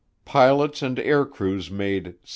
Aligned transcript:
Pilots 0.25 0.81
and 0.81 0.97
air 0.97 1.27
crews 1.27 1.69
made 1.69 2.15
17. 2.23 2.23